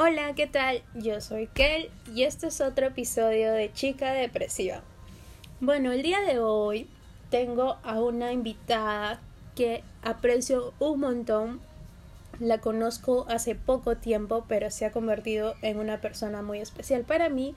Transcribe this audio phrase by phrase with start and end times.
[0.00, 0.80] Hola, ¿qué tal?
[0.94, 4.80] Yo soy Kel y este es otro episodio de Chica Depresiva.
[5.58, 6.86] Bueno, el día de hoy
[7.30, 9.20] tengo a una invitada
[9.56, 11.60] que aprecio un montón.
[12.38, 17.28] La conozco hace poco tiempo, pero se ha convertido en una persona muy especial para
[17.28, 17.56] mí.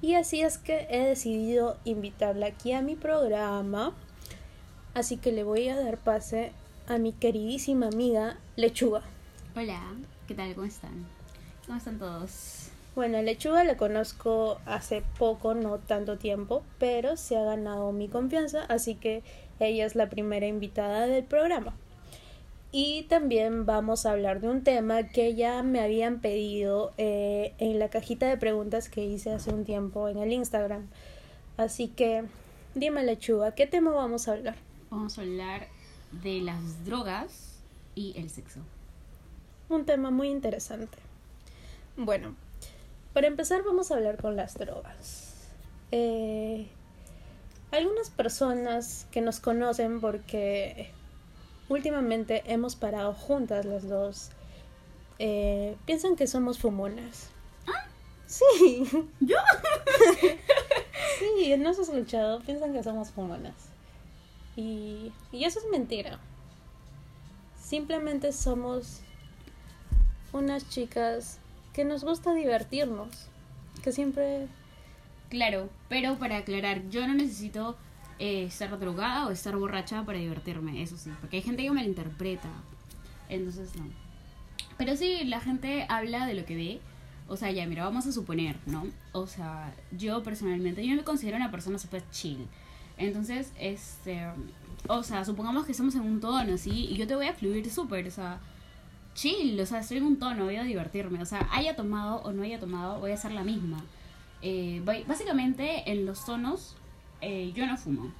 [0.00, 3.92] Y así es que he decidido invitarla aquí a mi programa.
[4.94, 6.52] Así que le voy a dar pase
[6.88, 9.02] a mi queridísima amiga Lechuga.
[9.54, 9.82] Hola,
[10.26, 10.54] ¿qué tal?
[10.54, 11.23] ¿Cómo están?
[11.66, 12.68] ¿Cómo están todos?
[12.94, 18.64] Bueno, Lechuga la conozco hace poco, no tanto tiempo, pero se ha ganado mi confianza,
[18.68, 19.22] así que
[19.58, 21.74] ella es la primera invitada del programa.
[22.70, 27.78] Y también vamos a hablar de un tema que ya me habían pedido eh, en
[27.78, 30.88] la cajita de preguntas que hice hace un tiempo en el Instagram.
[31.56, 32.24] Así que,
[32.74, 34.56] dime Lechuga, ¿qué tema vamos a hablar?
[34.90, 35.68] Vamos a hablar
[36.10, 37.60] de las drogas
[37.94, 38.60] y el sexo.
[39.68, 41.03] Un tema muy interesante.
[41.96, 42.34] Bueno,
[43.12, 45.32] para empezar vamos a hablar con las drogas.
[45.92, 46.66] Eh,
[47.70, 50.90] algunas personas que nos conocen porque
[51.68, 54.30] últimamente hemos parado juntas las dos
[55.20, 57.28] eh, piensan que somos fumonas.
[57.68, 57.86] ¿Ah?
[58.26, 58.84] Sí.
[59.20, 59.36] ¿Yo?
[61.18, 62.40] sí, no has escuchado.
[62.40, 63.54] Piensan que somos fumonas.
[64.56, 66.18] Y, y eso es mentira.
[67.62, 69.00] Simplemente somos
[70.32, 71.38] unas chicas
[71.74, 73.08] que nos gusta divertirnos,
[73.82, 74.46] que siempre...
[75.28, 77.76] Claro, pero para aclarar, yo no necesito
[78.20, 81.84] eh, estar drogada o estar borracha para divertirme, eso sí, porque hay gente que me
[81.84, 82.48] interpreta,
[83.28, 83.86] entonces no.
[84.78, 86.80] Pero sí, la gente habla de lo que ve,
[87.26, 88.86] o sea, ya, mira, vamos a suponer, ¿no?
[89.12, 92.46] O sea, yo personalmente, yo me considero una persona súper chill,
[92.96, 94.24] entonces, este,
[94.86, 96.86] o sea, supongamos que estamos en un tono, ¿sí?
[96.90, 98.38] Y yo te voy a fluir súper, o sea
[99.14, 102.32] chill, o sea, estoy en un tono, voy a divertirme, o sea, haya tomado o
[102.32, 103.84] no haya tomado, voy a hacer la misma.
[104.42, 106.76] Eh, básicamente, en los tonos,
[107.20, 108.12] eh, yo no fumo.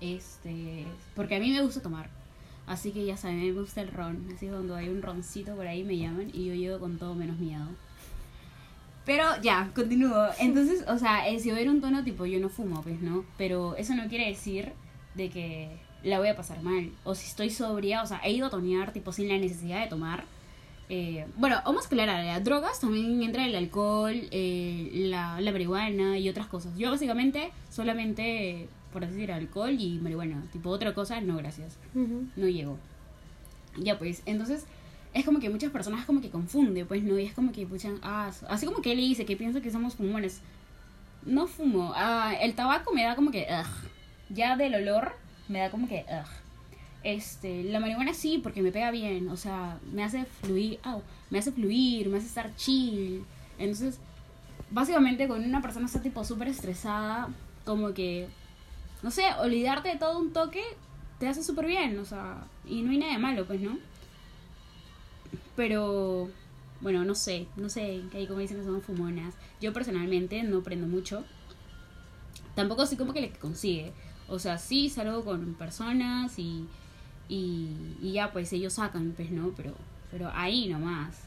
[0.00, 0.84] Este,
[1.16, 2.10] porque a mí me gusta tomar.
[2.66, 4.26] Así que ya saben, me gusta el ron.
[4.28, 7.14] Así que cuando hay un roncito por ahí me llaman y yo llego con todo
[7.14, 7.66] menos miedo.
[9.04, 10.28] Pero ya, continúo.
[10.38, 13.24] Entonces, o sea, eh, si voy a un tono tipo yo no fumo, pues, ¿no?
[13.36, 14.72] Pero eso no quiere decir
[15.14, 16.90] de que la voy a pasar mal.
[17.04, 19.88] O si estoy sobria, o sea, he ido a tonear tipo sin la necesidad de
[19.88, 20.24] tomar.
[20.90, 26.18] Eh, bueno, vamos a aclarar, las drogas también entra el alcohol, eh, la, la, marihuana
[26.18, 26.76] y otras cosas.
[26.76, 30.42] Yo básicamente solamente, por decir, alcohol y marihuana.
[30.52, 31.78] Tipo otra cosa, no, gracias.
[31.94, 32.78] No llego.
[33.78, 34.66] Ya pues, entonces
[35.14, 37.98] es como que muchas personas como que confunde, pues no, y es como que puchan,
[38.02, 40.40] ah, así como que él dice que piensa que somos fumones.
[41.24, 43.46] No fumo, ah, el tabaco me da como que,
[44.28, 45.12] ya del olor
[45.48, 46.04] me da como que,
[47.02, 50.80] Este, la marihuana sí, porque me pega bien, o sea, me hace fluir,
[51.30, 53.24] me hace fluir, me hace estar chill.
[53.58, 53.98] Entonces,
[54.70, 57.28] básicamente con una persona está tipo súper estresada,
[57.64, 58.28] como que,
[59.02, 60.62] no sé, olvidarte de todo un toque
[61.18, 63.78] te hace súper bien, o sea, y no hay nada de malo, pues, ¿no?
[65.56, 66.30] Pero,
[66.80, 69.34] bueno, no sé, no sé, que ahí como dicen que son fumonas.
[69.60, 71.24] Yo personalmente no prendo mucho.
[72.54, 73.92] Tampoco así como que le consigue.
[74.28, 76.66] O sea, sí salgo con personas y,
[77.28, 79.52] y, ya pues ellos sacan, pues, ¿no?
[79.56, 79.74] Pero,
[80.10, 81.20] pero ahí nomás.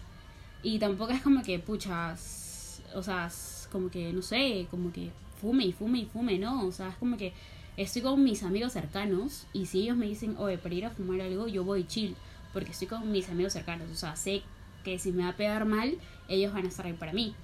[0.64, 3.30] Y tampoco es como que, puchas, o sea,
[3.72, 6.66] como que, no sé, como que fume y fume y fume, ¿no?
[6.66, 7.34] O sea, es como que
[7.78, 11.22] estoy con mis amigos cercanos y si ellos me dicen, oye, para ir a fumar
[11.22, 12.16] algo, yo voy chill,
[12.54, 14.42] porque estoy con mis amigos cercanos, o sea, sé
[14.84, 15.98] que si me va a pegar mal,
[16.28, 17.36] ellos van a estar ahí para mí.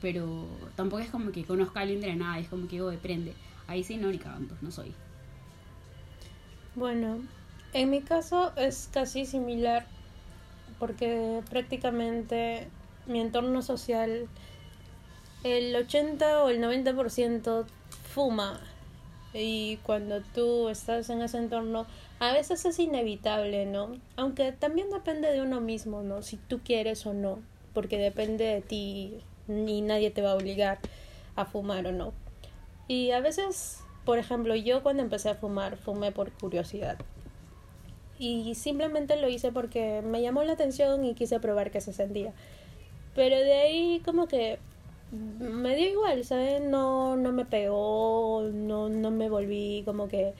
[0.00, 0.46] Pero
[0.76, 3.32] tampoco es como que conozca a alguien de la nada, es como que, oye, prende.
[3.66, 4.94] Ahí sí no, ni cagando, no soy.
[6.74, 7.20] Bueno,
[7.72, 9.86] en mi caso es casi similar
[10.78, 12.68] porque prácticamente
[13.06, 14.28] mi entorno social,
[15.42, 17.64] el 80 o el 90%
[18.12, 18.60] fuma
[19.32, 21.86] y cuando tú estás en ese entorno
[22.18, 23.96] a veces es inevitable, ¿no?
[24.16, 26.22] Aunque también depende de uno mismo, ¿no?
[26.22, 27.38] Si tú quieres o no,
[27.74, 29.18] porque depende de ti,
[29.48, 30.78] ni nadie te va a obligar
[31.36, 32.12] a fumar o no.
[32.88, 36.98] Y a veces, por ejemplo, yo cuando empecé a fumar, fumé por curiosidad.
[38.18, 42.32] Y simplemente lo hice porque me llamó la atención y quise probar qué se sentía.
[43.14, 44.58] Pero de ahí como que
[45.12, 46.62] me dio igual, ¿sabes?
[46.62, 50.34] No, no me pegó, no, no me volví como que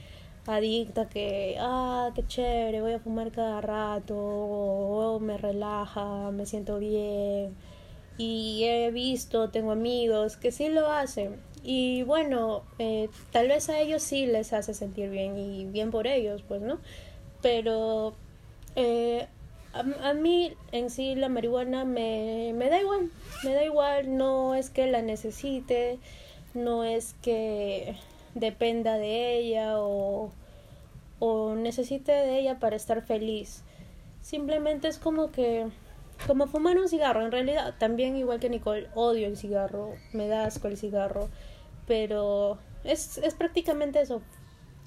[0.45, 6.79] adicta que, ah, qué chévere, voy a fumar cada rato, o me relaja, me siento
[6.79, 7.55] bien.
[8.17, 13.77] Y he visto, tengo amigos que sí lo hacen y bueno, eh, tal vez a
[13.77, 16.79] ellos sí les hace sentir bien y bien por ellos, pues, ¿no?
[17.41, 18.13] Pero
[18.77, 19.27] eh,
[19.73, 23.11] a, a mí en sí la marihuana me, me da igual,
[23.43, 25.99] me da igual, no es que la necesite,
[26.53, 27.97] no es que
[28.33, 30.31] dependa de ella o,
[31.19, 33.63] o necesite de ella para estar feliz.
[34.21, 35.67] Simplemente es como que,
[36.27, 40.45] como fumar un cigarro, en realidad también igual que Nicole, odio el cigarro, me da
[40.45, 41.27] asco el cigarro,
[41.87, 44.21] pero es, es prácticamente eso,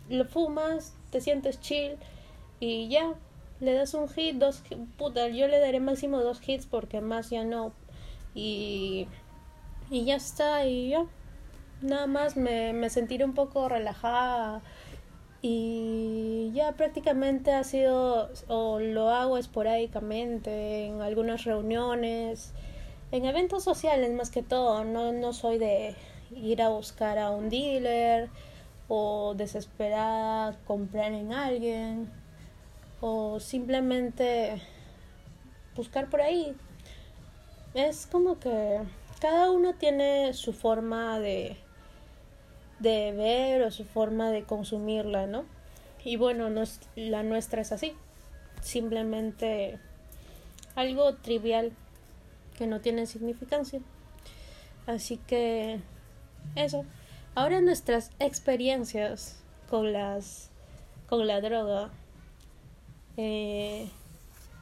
[0.08, 1.96] lo fumas, te sientes chill
[2.60, 3.14] y ya,
[3.60, 4.62] le das un hit, dos,
[4.96, 7.72] puta, yo le daré máximo dos hits porque más ya no.
[8.34, 9.08] Y,
[9.90, 11.06] y ya está, y ya.
[11.82, 14.62] Nada más me, me sentiré un poco relajada
[15.42, 22.52] y ya prácticamente ha sido o lo hago esporádicamente en algunas reuniones,
[23.12, 25.94] en eventos sociales más que todo, no, no soy de
[26.34, 28.28] ir a buscar a un dealer
[28.88, 32.10] o desesperada comprar en alguien
[33.00, 34.60] o simplemente
[35.76, 36.54] buscar por ahí.
[37.74, 38.80] Es como que
[39.20, 41.56] cada uno tiene su forma de,
[42.78, 45.44] de ver o su forma de consumirla, ¿no?
[46.04, 47.94] Y bueno, no es, la nuestra es así.
[48.60, 49.78] Simplemente
[50.74, 51.72] algo trivial
[52.56, 53.80] que no tiene significancia.
[54.86, 55.80] Así que
[56.54, 56.84] eso.
[57.34, 59.36] Ahora nuestras experiencias
[59.68, 60.50] con las
[61.08, 61.90] con la droga
[63.22, 63.88] eh,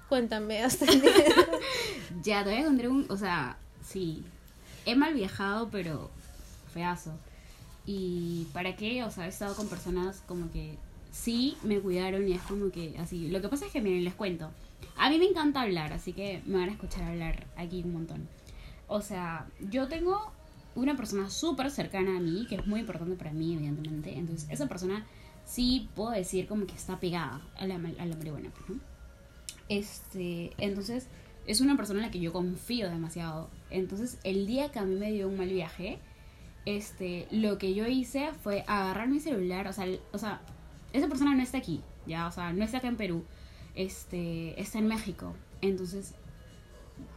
[0.09, 0.87] cuéntame, hasta
[2.23, 3.07] ya, te voy a contar un.
[3.09, 4.25] O sea, sí.
[4.85, 6.11] He mal viajado, pero
[6.73, 7.13] feazo.
[7.87, 9.05] ¿Y para qué?
[9.05, 10.77] O sea, he estado con personas como que
[11.13, 13.29] sí me cuidaron y es como que así.
[13.29, 14.51] Lo que pasa es que, miren, les cuento.
[14.97, 18.29] A mí me encanta hablar, así que me van a escuchar hablar aquí un montón.
[18.89, 20.33] O sea, yo tengo
[20.79, 24.17] una persona súper cercana a mí, que es muy importante para mí, evidentemente.
[24.17, 25.07] Entonces, esa persona
[25.45, 28.51] sí puedo decir como que está pegada a la, a la marihuana.
[28.51, 28.79] Pues,
[29.69, 31.09] este, entonces,
[31.47, 33.51] es una persona en la que yo confío demasiado.
[33.71, 35.99] Entonces, el día que a mí me dio un mal viaje,
[36.65, 40.41] este, lo que yo hice fue agarrar mi celular, o sea, o sea,
[40.93, 43.25] esa persona no está aquí, ya, o sea, no está acá en Perú,
[43.75, 45.35] este, está en México.
[45.61, 46.15] Entonces,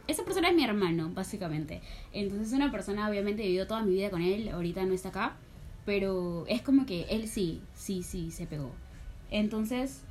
[0.08, 1.80] esa persona es mi hermano, básicamente.
[2.12, 5.10] Entonces, es una persona, obviamente, he vivido toda mi vida con él, ahorita no está
[5.10, 5.36] acá.
[5.84, 8.70] Pero es como que él sí, sí, sí, se pegó.
[9.30, 10.02] Entonces,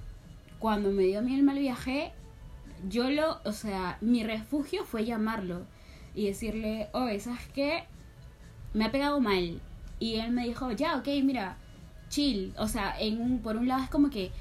[0.59, 2.11] cuando me dio a mí el mal viaje,
[2.89, 5.65] yo lo, o sea, mi refugio fue llamarlo
[6.13, 7.83] y decirle, oh, ¿sabes qué?
[8.73, 9.61] Me ha pegado mal.
[9.99, 11.57] Y él me dijo, ya, ok, mira,
[12.09, 12.53] chill.
[12.57, 14.31] O sea, en un, por un lado es como que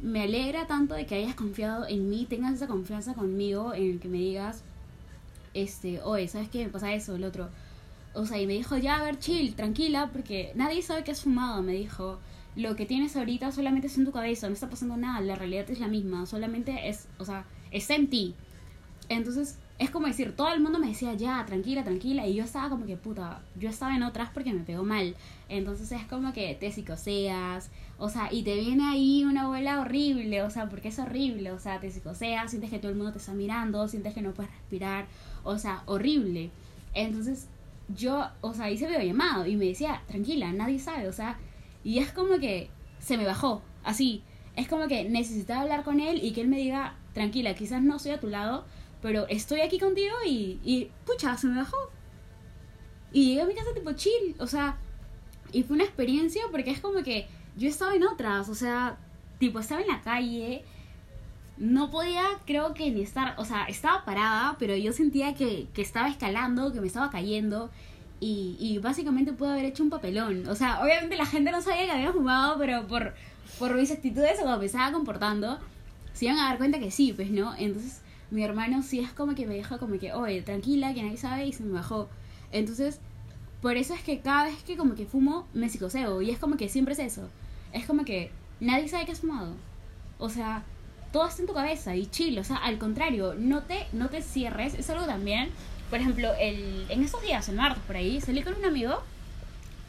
[0.00, 4.00] me alegra tanto de que hayas confiado en mí, tengas esa confianza conmigo en el
[4.00, 4.62] que me digas,
[5.62, 6.64] este, oye, ¿sabes qué?
[6.64, 7.48] Me pasa eso, el otro
[8.16, 11.20] o sea, y me dijo, ya, a ver, chill, tranquila, porque nadie sabe que has
[11.22, 12.18] fumado, me dijo.
[12.56, 15.70] Lo que tienes ahorita solamente es en tu cabeza, no está pasando nada, la realidad
[15.70, 18.34] es la misma, solamente es, o sea, es en ti.
[19.10, 22.70] Entonces, es como decir, todo el mundo me decía, ya, tranquila, tranquila, y yo estaba
[22.70, 25.14] como que, puta, yo estaba en otras porque me pegó mal.
[25.50, 30.42] Entonces es como que te psicoseas, o sea, y te viene ahí una abuela horrible,
[30.42, 33.18] o sea, porque es horrible, o sea, te psicoseas, sientes que todo el mundo te
[33.18, 35.06] está mirando, sientes que no puedes respirar,
[35.44, 36.50] o sea, horrible.
[36.94, 37.48] Entonces
[37.94, 41.38] yo, o sea, hice videollamado y me decía, tranquila, nadie sabe, o sea,
[41.84, 44.22] y es como que se me bajó, así.
[44.56, 47.96] Es como que necesitaba hablar con él y que él me diga, tranquila, quizás no
[47.96, 48.64] estoy a tu lado,
[49.02, 51.76] pero estoy aquí contigo y, y pucha, se me bajó.
[53.12, 54.76] Y llegué a mi casa tipo chill, o sea,
[55.52, 58.98] y fue una experiencia porque es como que yo estaba en otras, o sea,
[59.38, 60.64] tipo estaba en la calle,
[61.58, 65.82] no podía, creo que ni estar, o sea, estaba parada, pero yo sentía que, que
[65.82, 67.70] estaba escalando, que me estaba cayendo.
[68.18, 70.48] Y, y básicamente pude haber hecho un papelón.
[70.48, 73.14] O sea, obviamente la gente no sabía que había fumado, pero por,
[73.58, 75.58] por mis actitudes o como me estaba comportando,
[76.12, 77.54] se iban a dar cuenta que sí, pues, ¿no?
[77.56, 81.16] Entonces, mi hermano sí es como que me dijo como que, oye, tranquila, que nadie
[81.16, 82.08] sabe, y se me bajó.
[82.52, 83.00] Entonces,
[83.62, 86.22] por eso es que cada vez que como que fumo, me psicoseo.
[86.22, 87.28] Y es como que siempre es eso.
[87.72, 88.30] Es como que
[88.60, 89.54] nadie sabe que has fumado.
[90.18, 90.64] O sea,
[91.12, 94.22] todo está en tu cabeza y chill, o sea, al contrario, no te, no te
[94.22, 95.50] cierres, es algo también,
[95.88, 99.02] por ejemplo, el, en esos días, el martes por ahí, salí con un amigo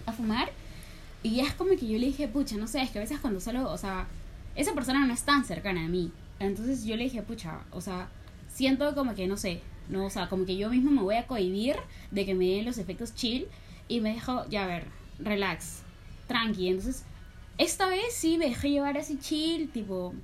[0.05, 0.49] a fumar
[1.23, 3.39] y es como que yo le dije, pucha, no sé, es que a veces cuando
[3.39, 4.07] salgo, o sea,
[4.55, 8.07] esa persona no es tan cercana a mí, entonces yo le dije, pucha, o sea,
[8.57, 11.27] siento como que, no sé, no, o sea, como que yo mismo me voy a
[11.27, 11.75] cohibir
[12.09, 13.47] de que me den los efectos chill
[13.87, 14.85] y me dijo, ya a ver,
[15.19, 15.83] relax,
[16.27, 17.03] tranqui, entonces
[17.59, 20.15] esta vez sí me dejé llevar así chill, tipo,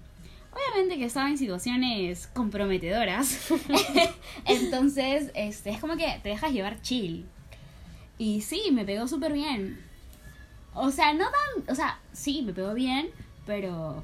[0.54, 3.52] Obviamente que estaba en situaciones comprometedoras.
[4.46, 7.26] Entonces, este, es como que te dejas llevar chill.
[8.20, 9.84] Y sí, me pegó súper bien.
[10.76, 11.72] O sea, no tan.
[11.72, 13.10] O sea, sí, me pegó bien,
[13.48, 14.04] pero.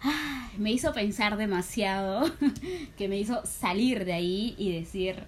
[0.00, 2.30] Ay, me hizo pensar demasiado,
[2.96, 5.24] que me hizo salir de ahí y decir,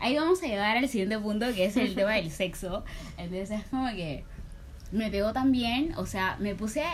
[0.00, 2.84] ahí vamos a llegar al siguiente punto que es el tema del sexo.
[3.16, 4.24] Entonces es como que
[4.92, 6.84] me pegó tan bien, o sea, me puse,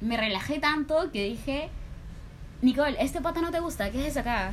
[0.00, 1.68] me relajé tanto que dije,
[2.62, 4.52] Nicole, este pata no te gusta, ¿qué es acá?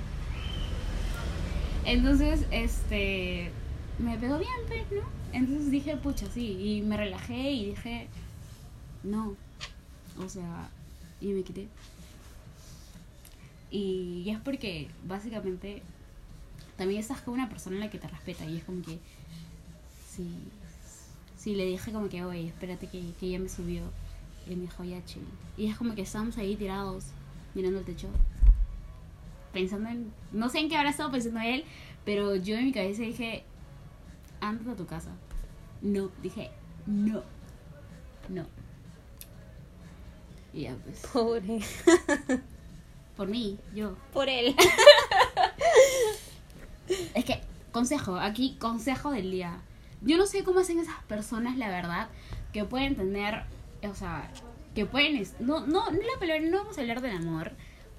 [1.86, 3.52] Entonces, este,
[4.00, 5.08] me pegó bien, pues, ¿no?
[5.34, 8.08] Entonces dije, pucha, sí, y me relajé y dije,
[9.04, 9.36] no,
[10.20, 10.70] o sea,
[11.22, 11.68] y me quité.
[13.72, 15.82] Y, es porque, básicamente,
[16.78, 19.00] también estás con una persona en la que te respeta y es como que,
[20.10, 20.28] sí,
[21.38, 23.84] sí, le dije como que, oye, espérate que, que ya me subió.
[24.48, 25.24] Y me dijo, ya, chill.
[25.56, 27.06] Y es como que estábamos ahí tirados,
[27.54, 28.10] mirando el techo,
[29.54, 31.64] pensando en, no sé en qué habrá estado pensando él,
[32.06, 33.44] pero yo en mi cabeza dije,
[34.40, 35.12] anda a tu casa.
[35.82, 36.52] No, dije,
[36.86, 37.24] no,
[38.30, 38.46] no.
[40.54, 41.02] Y ya pues.
[41.14, 41.60] Pobre.
[43.22, 43.96] Por mí, yo.
[44.14, 44.56] Por él.
[47.14, 47.40] Es que,
[47.72, 49.62] consejo, aquí, consejo del día.
[50.02, 52.10] Yo no sé cómo hacen esas personas, la verdad,
[52.52, 53.44] que pueden tener,
[53.88, 54.28] o sea,
[54.74, 57.52] que pueden, no, no, no, la no vamos a hablar del amor,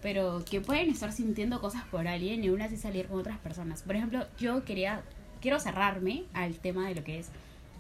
[0.03, 3.85] pero que pueden estar sintiendo cosas por alguien y aún así salir con otras personas.
[3.85, 5.03] Por ejemplo, yo quería,
[5.41, 7.29] quiero cerrarme al tema de lo que es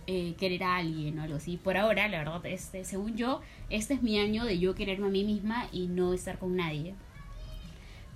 [0.08, 1.56] eh, querer a alguien o algo así.
[1.56, 5.10] Por ahora, la verdad, este, según yo, este es mi año de yo quererme a
[5.10, 6.94] mí misma y no estar con nadie.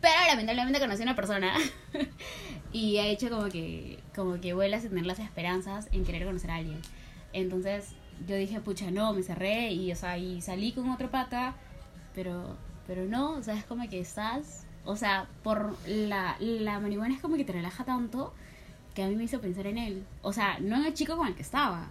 [0.00, 1.54] Pero lamentablemente conocí a una persona
[2.72, 6.50] y ha hecho como que, como que vuelas a tener las esperanzas en querer conocer
[6.50, 6.80] a alguien.
[7.32, 7.94] Entonces
[8.26, 11.54] yo dije, pucha, no, me cerré y, o sea, y salí con otro pata,
[12.14, 17.14] pero, pero no, o sea, es como que estás, o sea, por la, la marihuana
[17.14, 18.32] es como que te relaja tanto
[18.94, 20.06] que a mí me hizo pensar en él.
[20.22, 21.90] O sea, no en el chico con el que estaba,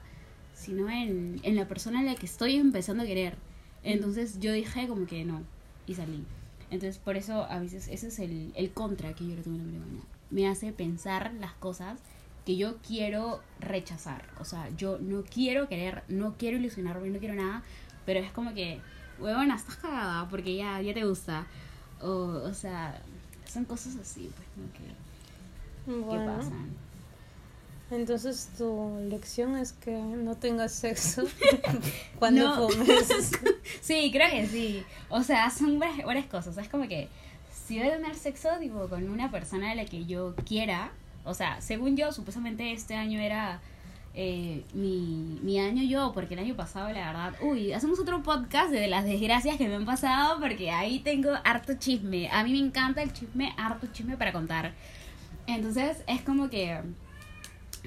[0.53, 3.37] sino en, en la persona a la que estoy empezando a querer.
[3.83, 5.43] Entonces yo dije como que no,
[5.85, 6.25] y salí.
[6.75, 9.59] Entonces por eso a veces ese es el, el contra que yo le tengo a
[9.59, 10.01] la marihuana.
[10.29, 11.99] Me hace pensar las cosas
[12.45, 14.25] que yo quiero rechazar.
[14.39, 17.63] O sea, yo no quiero querer, no quiero ilusionarme, no quiero nada,
[18.05, 18.81] pero es como que,
[19.19, 21.47] huevona, estás cagada porque ya, ya te gusta.
[22.01, 23.01] O, o sea,
[23.45, 24.73] son cosas así, pues, ¿no?
[24.73, 26.11] que, Bueno.
[26.11, 26.84] que pasan.
[27.91, 31.23] Entonces tu lección es que no tengas sexo
[32.19, 32.69] cuando No.
[32.69, 33.31] fumes.
[33.81, 34.83] Sí, creo que sí.
[35.09, 36.57] O sea, son varias, varias cosas.
[36.57, 37.07] Es como que
[37.67, 40.91] si voy a tener sexo tipo, con una persona a la que yo quiera,
[41.23, 43.59] o sea, según yo, supuestamente este año era
[44.15, 48.71] eh, mi, mi año yo, porque el año pasado, la verdad, uy, hacemos otro podcast
[48.71, 52.29] de las desgracias que me han pasado, porque ahí tengo harto chisme.
[52.31, 54.73] A mí me encanta el chisme, harto chisme para contar.
[55.47, 56.79] Entonces, es como que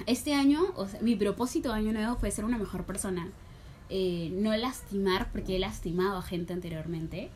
[0.06, 3.28] este año, o sea, mi propósito de año nuevo fue ser una mejor persona.
[3.90, 7.30] Eh, no lastimar, porque he lastimado a gente anteriormente.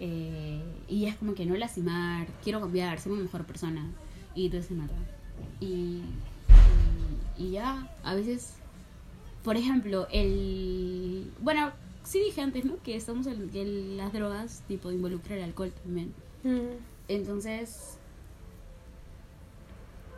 [0.00, 3.90] Eh, y es como que no lastimar, quiero cambiar, ser una mejor persona.
[4.34, 4.94] Y todo se nota.
[5.60, 6.02] Y,
[7.36, 8.54] y, y ya, a veces,
[9.42, 11.32] por ejemplo, el.
[11.40, 11.72] Bueno,
[12.04, 12.80] sí dije antes, ¿no?
[12.82, 16.14] Que estamos en que las drogas, tipo, involucra el alcohol también.
[16.44, 16.76] Mm,
[17.08, 17.98] Entonces,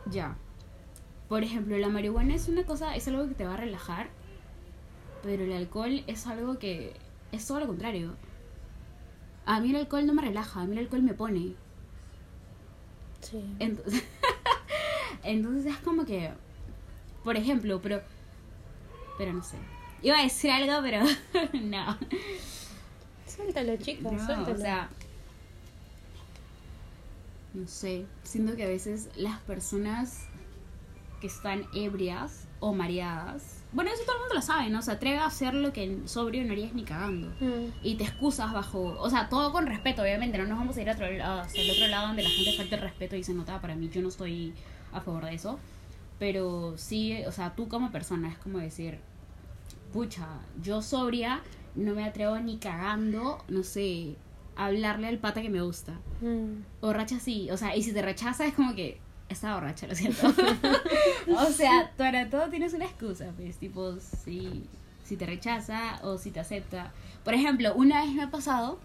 [0.09, 0.37] ya.
[1.31, 4.09] Por ejemplo, la marihuana es una cosa, es algo que te va a relajar,
[5.23, 6.91] pero el alcohol es algo que
[7.31, 8.17] es todo lo contrario.
[9.45, 11.53] A mí el alcohol no me relaja, a mí el alcohol me pone.
[13.21, 13.41] sí.
[13.59, 14.03] Entonces,
[15.23, 16.31] entonces es como que,
[17.23, 18.01] por ejemplo, pero,
[19.17, 19.55] pero no sé.
[20.01, 21.05] Iba a decir algo, pero
[21.63, 21.97] no.
[23.25, 24.53] Suéltalo, chica, No, suéltalo.
[24.53, 24.89] o sea,
[27.53, 30.27] no sé, siento que a veces las personas
[31.21, 34.81] que están ebrias o mareadas, bueno, eso todo el mundo lo sabe, ¿no?
[34.81, 37.29] Se atreve a hacer lo que en sobrio no harías ni cagando.
[37.39, 40.81] Mm, Y te excusas bajo, o sea, todo con respeto, obviamente, no nos vamos a
[40.81, 43.23] ir a otro lado, hacia el otro lado donde la gente falta el respeto y
[43.23, 44.53] se nota, para mí yo no estoy
[44.91, 45.57] a favor de eso.
[46.19, 48.99] Pero sí, o sea, tú como persona es como decir,
[49.93, 50.27] pucha,
[50.61, 51.41] yo sobria
[51.75, 54.15] no me atrevo ni cagando, no sé,
[54.57, 55.93] a hablarle al pata que me gusta.
[56.21, 56.81] mm.
[56.81, 58.99] Borracha sí, o sea, y si te rechaza es como que
[59.31, 60.27] está borracha, lo siento.
[61.27, 64.63] o sea, para todo tienes una excusa, pues, tipo, si,
[65.03, 66.91] si te rechaza o si te acepta.
[67.23, 68.79] Por ejemplo, una vez me ha pasado,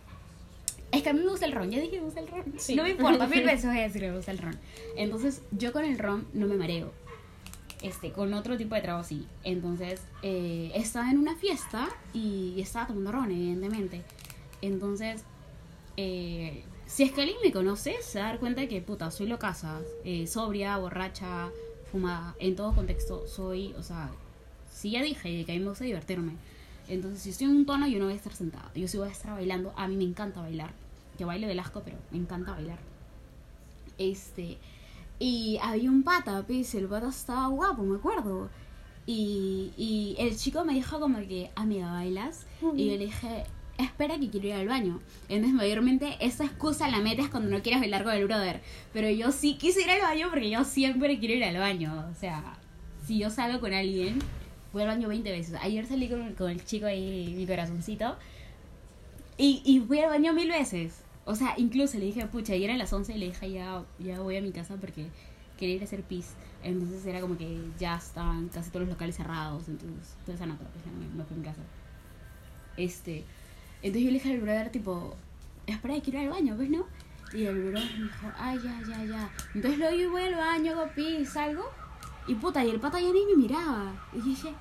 [0.93, 2.45] es que a mí me gusta el ron, ya dije me gusta el ron.
[2.59, 2.75] Sí.
[2.75, 4.59] No me importa, mil veces voy a decir que me gusta el ron.
[4.97, 6.93] Entonces, yo con el ron no me mareo.
[7.83, 9.26] Este, con otro tipo de trago sí.
[9.45, 14.03] Entonces, eh, estaba en una fiesta y estaba tomando ron, evidentemente.
[14.62, 15.23] Entonces,
[15.97, 19.26] eh, si es que alguien me conoce, se va a dar cuenta que, puta, soy
[19.26, 21.50] locaza, eh, sobria, borracha,
[21.90, 24.11] fumada, en todo contexto soy, o sea,
[24.73, 26.33] sí ya dije que a mí me gusta divertirme.
[26.88, 29.09] Entonces, si estoy en un tono, yo no voy a estar sentada, yo sí voy
[29.09, 30.73] a estar bailando, a mí me encanta bailar.
[31.19, 32.78] que bailo del asco, pero me encanta bailar.
[33.99, 34.59] Este,
[35.19, 38.49] y había un pata, pues, el pata estaba guapo, me acuerdo.
[39.07, 42.47] Y, y el chico me dijo como que, amiga, ¿bailas?
[42.75, 43.45] Y yo le dije,
[43.78, 45.00] espera que quiero ir al baño.
[45.28, 48.61] Entonces, mayormente, esa excusa la metes cuando no quieres bailar con el brother.
[48.92, 52.06] Pero yo sí quise ir al baño porque yo siempre quiero ir al baño.
[52.11, 52.59] O sea,
[53.06, 54.18] si yo salgo con alguien,
[54.73, 55.54] voy al baño 20 veces.
[55.61, 58.16] Ayer salí con, con el chico ahí, mi corazoncito,
[59.38, 61.02] y, y fui al baño mil veces.
[61.25, 64.21] O sea, incluso le dije, pucha, ayer a las 11 y le dije, ya, ya
[64.21, 65.06] voy a mi casa porque
[65.59, 66.35] quería ir a hacer pis.
[66.62, 69.68] Entonces era como que ya estaban casi todos los locales cerrados.
[69.68, 71.62] Entonces, nota, pues ya me, me fui a mi casa.
[72.76, 73.25] Este,
[73.83, 75.16] entonces yo le dije al brother, tipo,
[75.66, 76.87] espera, quiero ir al baño, pues, ¿no?
[77.33, 79.30] Y el brother me dijo, ay, ya, ya, ya.
[79.54, 81.71] Entonces luego yo voy al baño, hago pis, salgo.
[82.26, 83.92] Y puta, y el pata ya ni me miraba.
[84.12, 84.54] Y yo dije,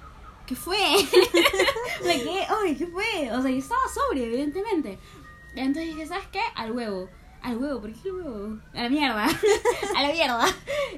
[0.45, 0.77] ¿qué fue?
[2.05, 3.31] me quedé, oye, ¿qué fue?
[3.31, 4.99] O sea, yo estaba sobria, evidentemente.
[5.55, 6.41] Entonces dije, ¿sabes qué?
[6.55, 7.09] Al huevo.
[7.41, 8.59] Al huevo, ¿por qué al huevo?
[8.73, 9.25] A la mierda.
[9.95, 10.45] a la mierda.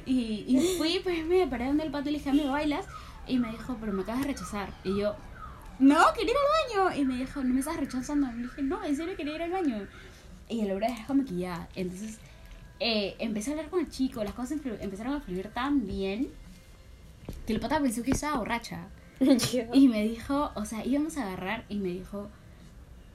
[0.05, 2.85] Y, y fui, pues me paré donde el pato y le dije, amigo, ¿bailas?
[3.27, 4.73] Y me dijo, pero me acabas de rechazar.
[4.83, 5.15] Y yo,
[5.79, 7.01] no, quería ir al baño.
[7.01, 8.29] Y me dijo, no me estás rechazando.
[8.31, 9.87] Y le dije, no, en serio quería ir al baño.
[10.49, 11.67] Y el hombre dejó maquillada.
[11.75, 12.17] Entonces
[12.79, 16.29] eh, empecé a hablar con el chico, las cosas empezaron a fluir tan bien
[17.45, 18.87] que el pata pensó que estaba borracha.
[19.73, 22.29] Y me dijo, o sea, íbamos a agarrar y me dijo,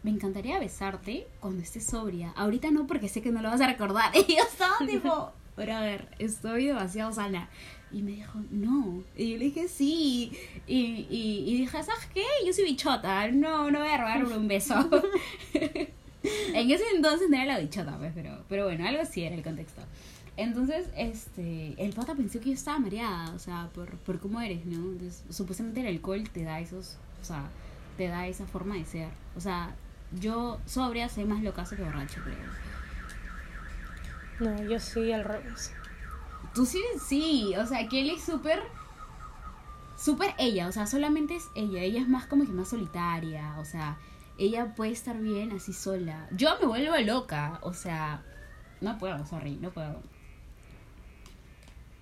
[0.02, 2.32] me encantaría besarte cuando estés sobria.
[2.36, 4.10] Ahorita no porque sé que no lo vas a recordar.
[4.16, 7.48] Y yo estaba tipo, brother, estoy demasiado sana.
[7.90, 9.04] Y me dijo, no.
[9.16, 10.32] Y yo le dije, sí.
[10.66, 12.24] Y, y, y dije, ¿sabes qué?
[12.46, 13.28] Yo soy bichota.
[13.30, 14.74] No, no voy a robarle un beso.
[16.22, 19.42] en ese entonces no era la bichota, pues, pero, pero bueno, algo así era el
[19.42, 19.82] contexto.
[20.36, 24.64] Entonces, este, el pata pensó que yo estaba mareada, o sea, por, por cómo eres,
[24.64, 24.98] ¿no?
[25.28, 27.50] Supuestamente el alcohol te da esos, o sea,
[27.98, 29.08] te da esa forma de ser.
[29.36, 29.74] O sea,
[30.18, 32.36] yo sobria soy más locazo que borracho, creo.
[34.42, 35.72] No, yo sí al revés.
[36.52, 38.60] Tú sí, sí, o sea, Kelly es súper,
[39.96, 43.64] súper ella, o sea, solamente es ella, ella es más como que más solitaria, o
[43.64, 43.98] sea,
[44.38, 46.28] ella puede estar bien así sola.
[46.32, 48.22] Yo me vuelvo loca, o sea,
[48.80, 50.02] no puedo, sorry, no puedo.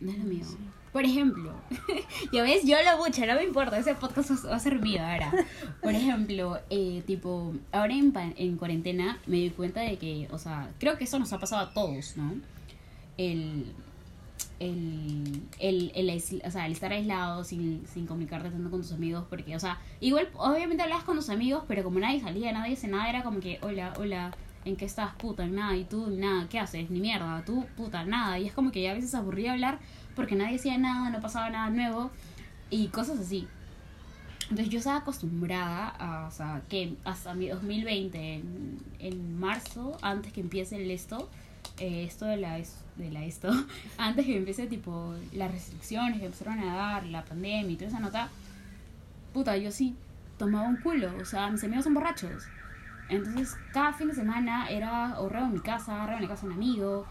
[0.00, 0.44] No es lo mío.
[0.44, 0.57] Sí.
[0.92, 1.53] Por ejemplo,
[2.33, 5.33] ya ves, yo lo mucho, no me importa, ese podcast va a ser mío ahora.
[5.81, 10.68] Por ejemplo, eh, tipo, ahora en, en cuarentena me di cuenta de que, o sea,
[10.79, 12.35] creo que eso nos ha pasado a todos, ¿no?
[13.16, 13.66] El,
[14.59, 19.24] el, el, el, o sea, el estar aislado sin, sin comunicarte tanto con tus amigos,
[19.31, 22.90] porque, o sea, igual, obviamente hablabas con tus amigos, pero como nadie salía, nadie hacía
[22.90, 24.33] nada, era como que, hola, hola,
[24.64, 25.46] ¿en qué estás, puta?
[25.46, 26.90] Nada, y tú, nada, ¿qué haces?
[26.90, 29.79] Ni mierda, tú, puta, nada, y es como que ya a veces aburría hablar
[30.14, 32.11] porque nadie hacía nada, no pasaba nada nuevo,
[32.70, 33.49] y cosas así.
[34.51, 40.33] Entonces yo estaba acostumbrada a, o sea, que hasta mi 2020, en, en marzo, antes
[40.33, 41.29] que empiece el esto,
[41.79, 42.59] eh, esto de la,
[42.96, 43.51] de la esto,
[43.99, 48.01] antes que empiece tipo las restricciones que empezaron a dar, la pandemia y toda esa
[48.01, 48.29] nota,
[49.33, 49.94] puta, yo sí
[50.37, 52.44] tomaba un culo, o sea, mis amigos son borrachos.
[53.09, 56.42] Entonces cada fin de semana era o reo en mi casa, reo en la casa
[56.42, 57.07] de un amigo,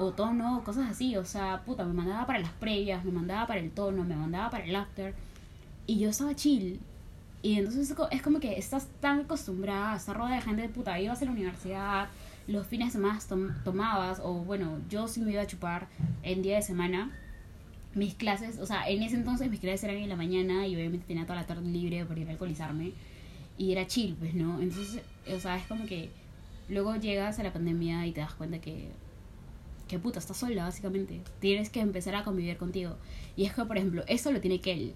[0.00, 3.60] o tono, cosas así, o sea, puta, me mandaba para las previas, me mandaba para
[3.60, 5.14] el tono, me mandaba para el after.
[5.86, 6.80] Y yo estaba chill.
[7.42, 11.00] Y entonces es como que estás tan acostumbrada a estar rodeada de gente de puta.
[11.00, 12.08] Ibas a la universidad,
[12.46, 15.88] los fines de semana tom- tomabas, o bueno, yo sí me iba a chupar
[16.22, 17.10] en día de semana.
[17.94, 21.06] Mis clases, o sea, en ese entonces mis clases eran en la mañana y obviamente
[21.06, 22.92] tenía toda la tarde libre para ir a alcoholizarme.
[23.58, 24.60] Y era chill, pues, ¿no?
[24.60, 25.02] Entonces,
[25.34, 26.10] o sea, es como que
[26.68, 28.90] luego llegas a la pandemia y te das cuenta que
[29.90, 31.20] que puta, estás sola, básicamente.
[31.40, 32.94] Tienes que empezar a convivir contigo.
[33.34, 34.94] Y es que, por ejemplo, eso lo tiene Kel.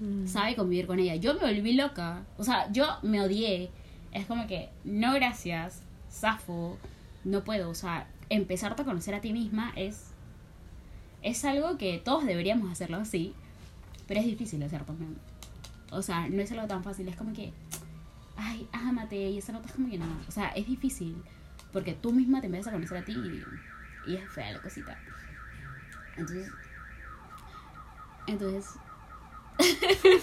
[0.00, 0.26] Mm.
[0.26, 1.14] Sabe convivir con ella.
[1.16, 2.24] Yo me volví loca.
[2.38, 3.70] O sea, yo me odié.
[4.12, 6.78] Es como que, no gracias, zafo,
[7.24, 7.68] no puedo.
[7.68, 10.12] O sea, empezarte a conocer a ti misma es.
[11.20, 13.34] Es algo que todos deberíamos hacerlo así.
[14.06, 15.18] Pero es difícil de hacer también.
[15.90, 17.06] O sea, no es algo tan fácil.
[17.08, 17.52] Es como que.
[18.36, 19.16] Ay, ámate.
[19.16, 20.06] Y esa nota es como que no.
[20.26, 21.14] O sea, es difícil.
[21.74, 23.42] Porque tú misma te empiezas a conocer a ti y,
[24.06, 24.98] y es fea la cosita.
[26.16, 26.50] Entonces.
[28.26, 28.70] Entonces.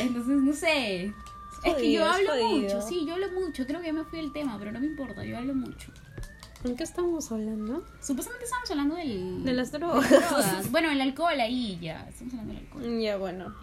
[0.00, 1.12] entonces, no sé.
[1.64, 2.48] es que yo hablo jodido.
[2.48, 3.66] mucho, sí, yo hablo mucho.
[3.66, 5.92] Creo que ya me fui del tema, pero no me importa, yo hablo mucho.
[6.64, 7.84] ¿En qué estamos hablando?
[8.00, 9.44] Supuestamente estamos hablando del.
[9.44, 10.08] De las de drogas.
[10.08, 10.70] drogas.
[10.70, 12.08] Bueno, el alcohol ahí ya.
[12.08, 13.00] Estamos hablando del alcohol.
[13.00, 13.54] Ya, bueno.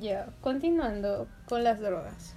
[0.00, 2.34] Ya, continuando con las drogas.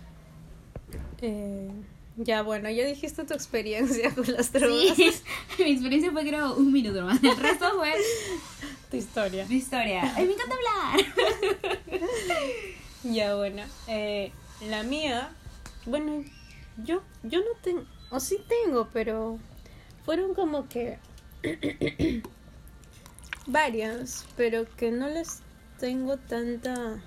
[1.19, 1.69] Eh,
[2.17, 4.95] ya, bueno, ya dijiste tu experiencia con las drogas.
[4.95, 5.11] Sí,
[5.63, 7.21] mi experiencia fue creo un minuto más.
[7.23, 7.93] El resto fue
[8.91, 9.45] Tu historia.
[9.49, 10.01] mi historia.
[10.15, 11.05] Ay, me encanta hablar.
[13.03, 13.63] Ya, bueno.
[13.87, 14.31] eh,
[14.69, 15.31] la mía,
[15.85, 16.23] bueno,
[16.83, 19.39] yo, yo no tengo, o sí tengo, pero
[20.05, 20.99] fueron como que
[23.47, 25.41] varias, pero que no les
[25.79, 27.01] tengo tanta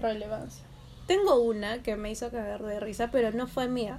[0.00, 0.64] relevancia.
[1.06, 3.98] Tengo una que me hizo caer de risa, pero no fue mía.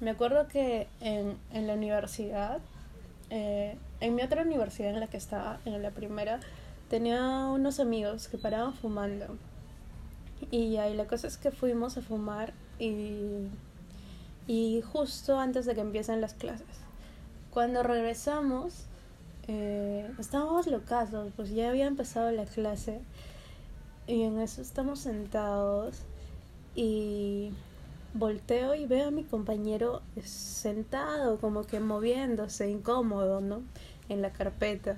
[0.00, 2.58] Me acuerdo que en, en la universidad,
[3.30, 6.40] eh, en mi otra universidad en la que estaba, en la primera,
[6.90, 9.36] tenía unos amigos que paraban fumando.
[10.50, 13.48] Y ahí la cosa es que fuimos a fumar y,
[14.46, 16.66] y justo antes de que empiecen las clases.
[17.50, 18.86] Cuando regresamos,
[19.46, 23.00] eh, estábamos locazos, pues ya había empezado la clase
[24.06, 26.02] y en eso estamos sentados
[26.74, 27.52] y
[28.14, 33.62] volteo y veo a mi compañero sentado, como que moviéndose, incómodo, ¿no?
[34.08, 34.96] En la carpeta.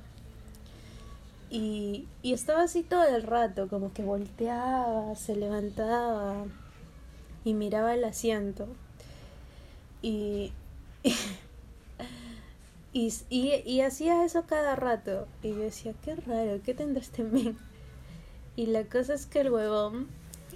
[1.51, 6.45] Y, y estaba así todo el rato, como que volteaba, se levantaba
[7.45, 8.69] y miraba el asiento.
[10.03, 10.53] Y,
[12.93, 15.27] y, y, y, hacía eso cada rato.
[15.43, 17.57] Y yo decía, qué raro, ¿qué tendrá este men?
[18.57, 20.09] Y la cosa es que el huevón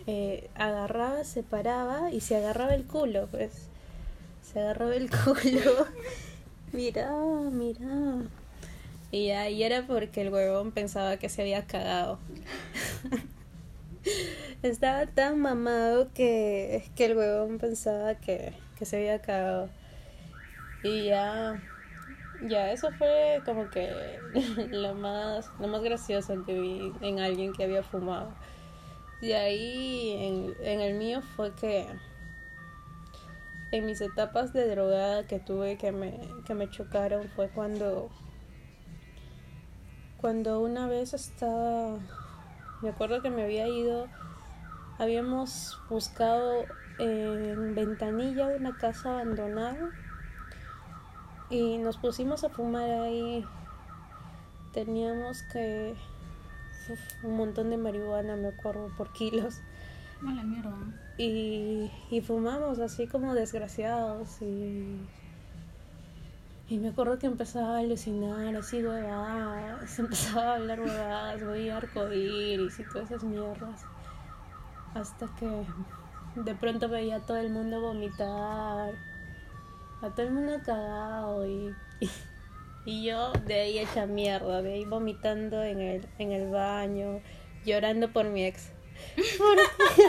[0.06, 3.68] eh, agarraba, se paraba y se agarraba el culo, pues.
[4.42, 5.86] Se agarraba el culo.
[6.72, 7.12] mira,
[7.50, 8.22] mira.
[9.12, 12.18] Y ahí era porque el huevón pensaba que se había cagado.
[14.62, 19.68] Estaba tan mamado que, que el huevón pensaba que, que se había cagado.
[20.82, 21.60] Y ya,
[22.48, 24.18] ya, eso fue como que
[24.70, 28.32] lo más, lo más gracioso que vi en alguien que había fumado.
[29.20, 31.86] Y ahí en, en el mío fue que
[33.72, 38.10] en mis etapas de drogada que tuve que me, que me chocaron fue cuando
[40.20, 41.98] cuando una vez estaba,
[42.82, 44.06] me acuerdo que me había ido,
[44.98, 46.66] habíamos buscado
[46.98, 49.88] en ventanilla una casa abandonada
[51.48, 53.46] y nos pusimos a fumar ahí.
[54.74, 55.96] Teníamos que
[57.22, 59.60] un montón de marihuana, me acuerdo, por kilos.
[60.20, 60.74] Mala mierda.
[61.18, 65.00] Y, y fumamos así como desgraciados y
[66.70, 71.78] y me acuerdo que empezaba a alucinar así huevadas, empezaba a hablar huevadas, voy a
[71.78, 73.82] arcoíris y todas esas mierdas.
[74.94, 75.66] Hasta que
[76.36, 78.94] de pronto veía a todo el mundo vomitar,
[80.00, 82.08] a todo el mundo cagado y, y,
[82.86, 87.20] yo de ahí hecha mierda, de ahí vomitando en el, en el baño,
[87.64, 88.72] llorando por mi ex.
[89.38, 90.08] ¿Por qué?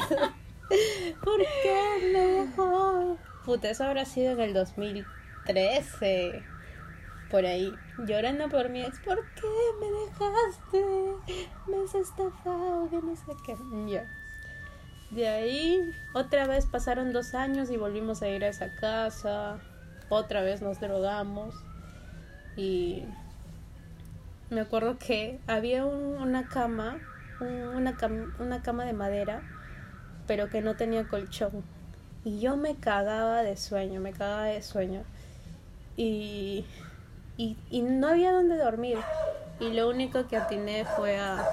[1.24, 3.18] ¿Por me?
[3.46, 6.44] Puta, eso habrá sido en el 2013
[7.32, 7.74] por ahí
[8.06, 9.48] llorando por mi ex, ¿por qué
[9.80, 10.86] me dejaste?
[11.68, 13.56] Me has estafado, que no sé qué.
[13.90, 14.06] Ya.
[15.12, 19.60] De ahí, otra vez pasaron dos años y volvimos a ir a esa casa.
[20.10, 21.56] Otra vez nos drogamos.
[22.56, 23.06] Y
[24.50, 27.00] me acuerdo que había una cama,
[27.40, 29.42] una, cama, una cama de madera,
[30.28, 31.64] pero que no tenía colchón.
[32.24, 35.04] Y yo me cagaba de sueño, me cagaba de sueño.
[35.98, 36.66] Y
[37.38, 39.00] y, y no había donde dormir.
[39.60, 41.44] Y lo único que atiné fue a,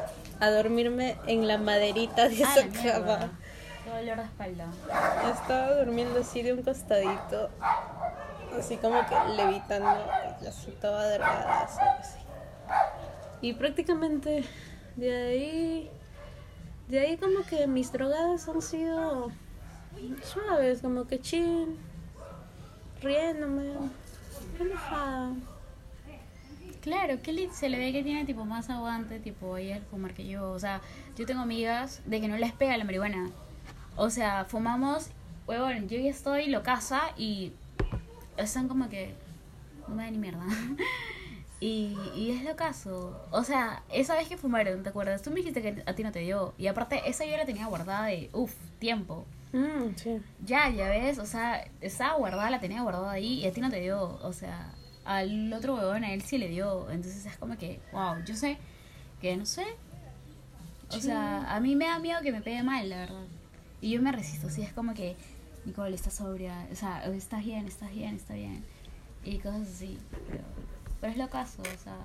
[0.40, 3.30] a dormirme en la maderita de esa cama.
[3.87, 4.66] dolor de espalda.
[5.32, 7.50] Estaba durmiendo así de un costadito,
[8.56, 10.06] así como que levitando,
[10.42, 12.18] y así toda así.
[13.40, 14.44] Y prácticamente
[14.96, 15.90] de ahí,
[16.88, 19.30] de ahí como que mis drogadas han sido
[20.22, 21.76] suaves, como que chill,
[23.00, 23.74] riéndome,
[24.58, 25.32] relajada.
[26.80, 30.26] Claro, Kelly se le ve que tiene tipo más aguante, tipo ella el fumar que
[30.26, 30.50] yo.
[30.50, 30.80] O sea,
[31.16, 33.30] yo tengo amigas de que no les pega la marihuana.
[33.96, 35.11] O sea, fumamos,
[35.46, 37.52] huevón, yo ya estoy lo casa y
[38.38, 39.14] están como que
[39.88, 40.44] no me da ni mierda.
[41.61, 43.20] y, y es lo caso.
[43.31, 45.22] O sea, esa vez que fumaron, ¿te acuerdas?
[45.22, 46.55] Tú me dijiste que a ti no te dio.
[46.59, 49.27] Y aparte, esa yo la tenía guardada de, uff, tiempo.
[49.53, 50.20] Mm, sí.
[50.44, 53.70] Ya, ya ves, o sea, estaba guardada, la tenía guardada ahí y a ti no
[53.70, 54.18] te dio.
[54.22, 54.74] O sea,
[55.05, 56.90] al otro huevón a él sí le dio.
[56.90, 58.59] Entonces es como que, wow, yo sé
[59.20, 59.64] que no sé.
[60.90, 63.24] O sea, a mí me da miedo que me pegue mal, la verdad.
[63.81, 65.16] Y yo me resisto, sí, es como que,
[65.68, 68.64] Nicole, estás sobria, o sea, estás bien, estás bien, está bien.
[69.22, 69.98] Y cosas así.
[70.26, 70.44] Pero,
[71.00, 71.98] pero es lo caso, o sea.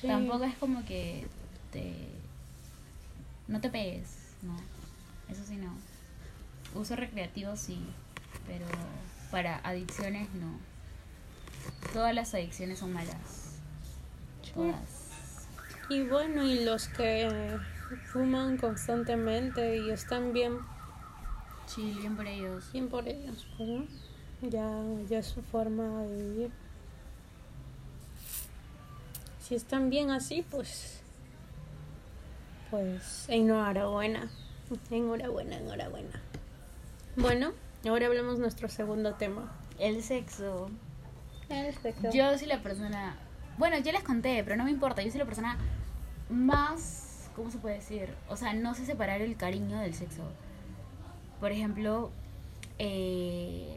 [0.00, 1.26] Tampoco es como que
[1.70, 1.92] te.
[3.46, 4.56] No te pegues, no.
[5.30, 5.74] Eso sí, no.
[6.74, 7.78] Uso recreativo sí,
[8.46, 8.64] pero
[9.30, 10.58] para adicciones no.
[11.92, 13.58] Todas las adicciones son malas.
[14.54, 15.10] Todas.
[15.90, 17.58] Y bueno, y los que
[18.12, 20.56] fuman constantemente y están bien.
[21.74, 22.70] Sí, bien por ellos.
[22.72, 23.86] Bien por ellos, pues, ¿no?
[24.42, 24.68] Ya,
[25.08, 26.50] ya es su forma de vivir.
[29.40, 31.00] Si están bien así, pues.
[32.70, 34.30] Pues enhorabuena.
[34.90, 36.20] Enhorabuena, enhorabuena.
[37.16, 37.52] Bueno,
[37.86, 39.52] ahora hablemos nuestro segundo tema.
[39.78, 40.70] El sexo.
[41.48, 42.10] El sexo.
[42.12, 43.16] Yo soy la persona.
[43.56, 45.02] Bueno, ya les conté, pero no me importa.
[45.02, 45.56] Yo soy la persona
[46.28, 47.30] más.
[47.34, 48.14] ¿Cómo se puede decir?
[48.28, 50.22] O sea, no sé separar el cariño del sexo.
[51.42, 52.12] Por ejemplo,
[52.78, 53.76] eh.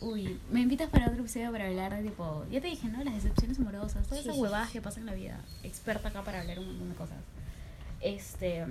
[0.00, 2.46] Uy, me invitas para otro episodio para hablar de tipo.
[2.50, 3.04] Ya te dije, ¿no?
[3.04, 5.38] Las decepciones amorosas, todas esas sí, huevadas que pasan en la vida.
[5.62, 7.18] Experta acá para hablar un montón de cosas.
[8.00, 8.64] Este.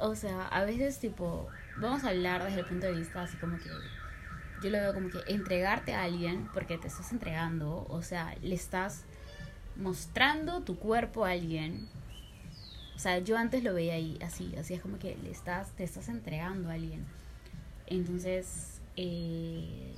[0.00, 1.46] O sea, a veces, tipo.
[1.76, 3.68] Vamos a hablar desde el punto de vista así como que
[4.60, 8.56] yo lo veo como que entregarte a alguien porque te estás entregando, o sea, le
[8.56, 9.04] estás
[9.76, 11.88] mostrando tu cuerpo a alguien.
[12.96, 15.84] O sea, yo antes lo veía ahí, así, así es como que le estás, te
[15.84, 17.04] estás entregando a alguien.
[17.86, 19.92] Entonces, eh,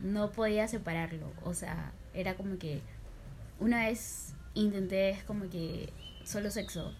[0.00, 1.32] no podía separarlo.
[1.44, 2.80] O sea, era como que
[3.58, 5.92] una vez intenté es como que
[6.24, 6.92] solo sexo.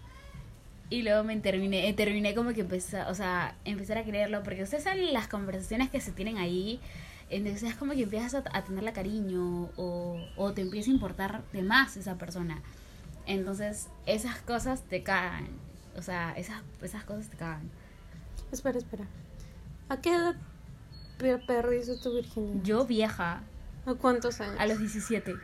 [0.89, 4.63] Y luego me terminé, eh, terminé como que empecé, o sea, empezar a creerlo, porque
[4.63, 6.79] ustedes saben las conversaciones que se tienen ahí,
[7.29, 11.43] entonces es como que empiezas a, a tenerle cariño o, o te empieza a importar
[11.51, 12.61] de más esa persona.
[13.27, 15.47] Entonces, esas cosas te cagan.
[15.95, 17.69] O sea, esas, esas cosas te cagan.
[18.51, 19.05] Espera, espera.
[19.89, 20.35] ¿A qué edad
[21.17, 22.63] per- perdiste tu virginidad?
[22.63, 23.41] Yo vieja,
[23.85, 24.55] ¿A cuántos años?
[24.59, 25.35] a los 17.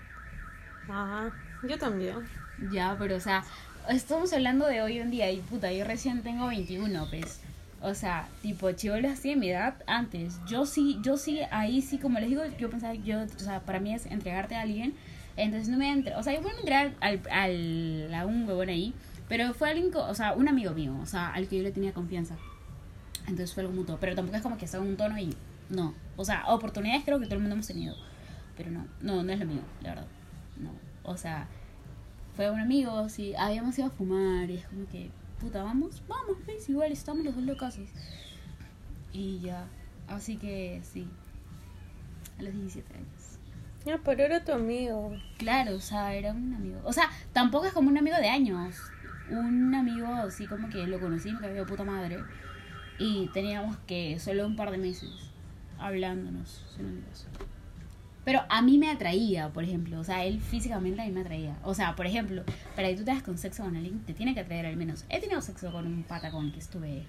[0.90, 1.30] Ah,
[1.68, 2.16] yo también.
[2.72, 3.44] Ya, pero o sea,
[3.90, 7.40] estamos hablando de hoy en día y puta, yo recién tengo 21, pues.
[7.82, 10.40] O sea, tipo, chivolos así de mi edad antes.
[10.48, 13.80] Yo sí, yo sí, ahí sí, como les digo, yo pensaba, yo, o sea, para
[13.82, 14.94] mí es entregarte a alguien.
[15.36, 18.94] Entonces no me entre, o sea, yo puedo entregar al, al, a un huevón ahí,
[19.28, 21.94] pero fue alguien, o sea, un amigo mío, o sea, al que yo le tenía
[21.94, 22.36] confianza.
[23.22, 25.36] Entonces fue algo mutuo, pero tampoco es como que estaba en un tono y
[25.70, 25.96] no.
[26.18, 27.96] O sea, oportunidades creo que todo el mundo hemos tenido,
[28.56, 30.08] pero no, no, no es lo mío, la verdad.
[30.58, 30.72] No,
[31.04, 31.48] o sea,
[32.36, 36.38] fue un amigo, sí, habíamos ido a fumar y es como que, puta, vamos, vamos,
[36.46, 37.80] pues, igual estamos los dos locos.
[39.12, 39.66] Y ya,
[40.08, 41.08] así que sí,
[42.40, 43.23] a los 17 años.
[43.86, 45.14] Ya, pero era tu amigo.
[45.38, 46.80] Claro, o sea, era un amigo.
[46.86, 48.78] O sea, tampoco es como un amigo de años.
[49.30, 52.20] Un amigo así como que lo conocí, me cayó puta madre.
[52.98, 55.10] Y teníamos que solo un par de meses
[55.80, 56.64] hablándonos.
[58.24, 60.00] Pero a mí me atraía, por ejemplo.
[60.00, 61.58] O sea, él físicamente a mí me atraía.
[61.64, 62.44] O sea, por ejemplo,
[62.76, 65.04] para que tú te hagas con sexo con alguien, te tiene que atraer al menos.
[65.10, 67.06] He tenido sexo con un pata con el que estuve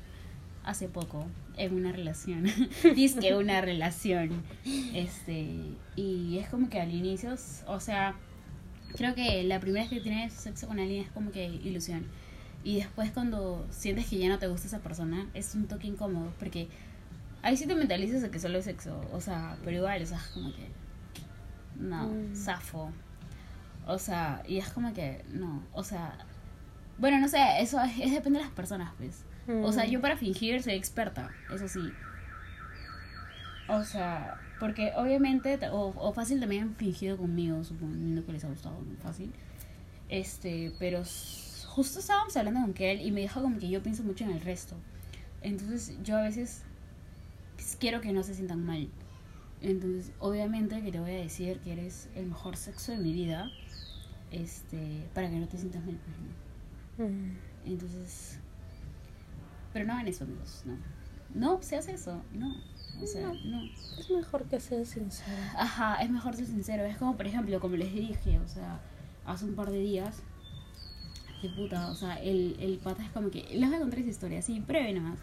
[0.65, 2.45] hace poco en una relación.
[2.95, 4.43] Dice que una relación.
[4.95, 5.47] Este,
[5.97, 7.35] y es como que al inicio,
[7.67, 8.15] o sea,
[8.97, 12.07] creo que la primera vez que tienes sexo con alguien es como que ilusión.
[12.65, 16.33] Y después cuando sientes que ya no te gusta esa persona, es un toque incómodo,
[16.39, 16.69] porque
[17.43, 20.17] ahí sí te mentalizas de que solo es sexo, o sea, pero igual, o sea,
[20.19, 20.69] es como que,
[21.79, 22.35] no, Mm.
[22.35, 22.91] zafo.
[23.87, 26.17] O sea, y es como que, no, o sea,
[26.97, 29.25] bueno, no sé, eso es, es depende de las personas, pues.
[29.63, 29.91] O sea, Mm.
[29.91, 31.81] yo para fingir soy experta, eso sí.
[33.69, 38.49] O sea, porque obviamente, o, o fácil también han fingido conmigo, suponiendo que les ha
[38.49, 38.97] gustado, ¿no?
[39.03, 39.33] Fácil.
[40.09, 41.03] Este, pero
[41.69, 44.41] justo estábamos hablando con Kel y me dijo como que yo pienso mucho en el
[44.41, 44.77] resto.
[45.43, 46.63] Entonces, yo a veces
[47.81, 48.89] quiero que no se sientan mal.
[49.63, 53.51] Entonces, obviamente que te voy a decir que eres el mejor sexo de mi vida,
[54.31, 55.99] este, para que no te sientas mal.
[56.97, 57.11] pues.
[57.11, 57.31] Mm.
[57.67, 58.39] Entonces.
[59.75, 60.77] Pero no hagan eso, amigos, no.
[61.35, 62.55] No, se hace eso, no.
[63.03, 63.35] O sea, No.
[63.45, 63.65] no.
[63.99, 65.37] Es mejor que seas sincero.
[65.59, 66.85] Ajá, es mejor ser sincero.
[66.85, 68.81] Es como, por ejemplo, como les dije, o sea,
[69.27, 70.23] hace un par de días.
[71.43, 73.43] De puta, o sea, el, el pata es como que.
[73.53, 75.19] Les voy a contar esa historia, sí, breve nomás.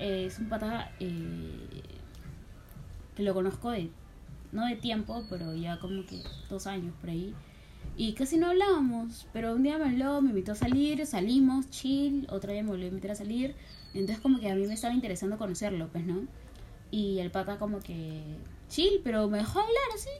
[0.00, 1.82] Eh, es un pata eh,
[3.14, 3.90] que lo conozco de.
[4.50, 7.34] No de tiempo, pero ya como que dos años por ahí.
[7.96, 12.26] Y casi no hablábamos, pero un día me habló, me invitó a salir, salimos, chill,
[12.28, 13.54] otro día me volvió a invitar a salir.
[13.94, 16.26] Entonces como que a mí me estaba interesando conocerlo, pues, ¿no?
[16.90, 18.22] Y el pata como que
[18.68, 20.10] chill, pero me dejó hablar así.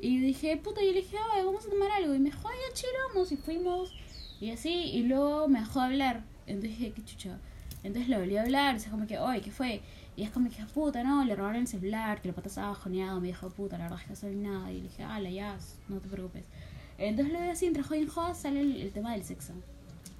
[0.00, 2.14] Y dije, puta, y le dije, ay, vamos a tomar algo.
[2.14, 3.32] Y me dijo, ya chill, vamos.
[3.32, 3.94] Y fuimos.
[4.40, 6.24] Y así, y luego me dejó hablar.
[6.46, 7.38] Entonces dije, qué chucha.
[7.82, 9.80] Entonces le volví a hablar, y es como que, oye, ¿qué fue?
[10.16, 13.20] Y es como que, puta, no, le robaron el celular, que el pata estaba bajoneado.
[13.20, 14.72] Me dijo, puta, la verdad es que no soy nada.
[14.72, 15.56] Y le dije, ala, ya,
[15.88, 16.44] no te preocupes.
[16.98, 19.52] Entonces luego así, entre joven y joda, sale el, el tema del sexo.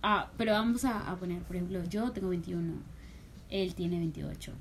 [0.03, 2.75] Ah, pero vamos a, a poner, por ejemplo, yo tengo 21,
[3.51, 4.53] él tiene 28.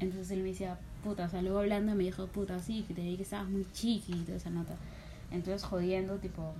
[0.00, 3.02] Entonces él me decía, puta, o sea, luego hablando me dijo, puta, sí, que te
[3.02, 4.74] vi que estabas muy chiqui y toda esa nota.
[5.30, 6.54] Entonces jodiendo, tipo,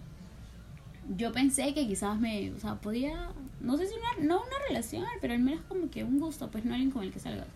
[1.17, 5.05] yo pensé que quizás me, o sea, podía, no sé si una, no una relación,
[5.21, 7.49] pero al menos como que un gusto, pues no alguien con el que salgas.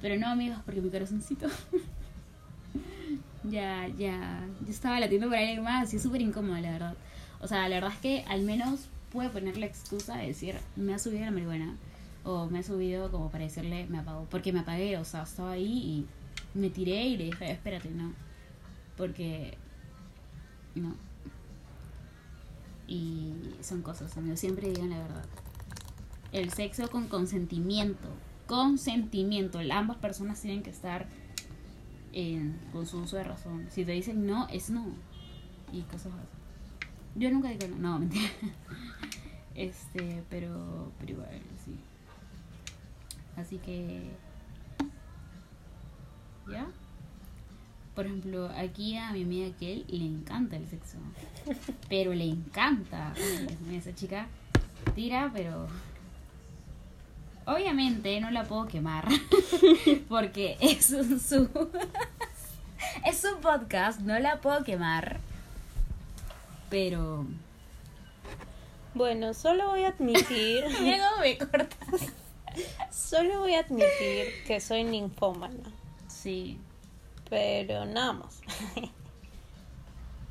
[0.00, 1.46] Pero no, amigos, porque mi corazoncito.
[3.44, 4.46] ya, ya.
[4.60, 6.94] Yo estaba latiendo por alguien más y es súper incómodo, la verdad.
[7.40, 10.94] O sea, la verdad es que al menos puede poner la excusa de decir, me
[10.94, 11.76] ha subido la marihuana.
[12.22, 14.26] O me ha subido como para decirle, me apagó.
[14.30, 15.64] Porque me apagué, o sea, estaba ahí
[16.54, 18.12] y me tiré y le dije, espérate, no.
[18.96, 19.56] Porque.
[20.74, 20.94] No.
[22.86, 24.40] Y son cosas, amigos.
[24.40, 25.24] Siempre digan la verdad.
[26.32, 28.08] El sexo con consentimiento.
[28.46, 29.60] Consentimiento.
[29.72, 31.06] Ambas personas tienen que estar
[32.12, 33.66] en, con su uso de razón.
[33.70, 34.86] Si te dicen no, es no.
[35.72, 36.40] Y cosas así.
[37.16, 38.30] Yo nunca digo no, no, mentira.
[39.54, 41.76] Este, pero, pero igual, sí.
[43.36, 44.10] Así que.
[46.50, 46.66] ¿Ya?
[47.94, 50.98] Por ejemplo, aquí a mi amiga Kel le encanta el sexo.
[51.88, 53.12] Pero le encanta.
[53.14, 54.26] Ay, esa chica
[54.94, 55.66] tira, pero.
[57.46, 59.08] Obviamente no la puedo quemar.
[60.08, 61.48] Porque es su.
[63.06, 65.20] es su podcast, no la puedo quemar.
[66.68, 67.26] Pero.
[68.94, 71.78] Bueno, solo voy a admitir, Luego me cortas.
[72.90, 75.70] solo voy a admitir que soy ninfómana,
[76.08, 76.58] Sí.
[77.28, 78.40] pero nada más.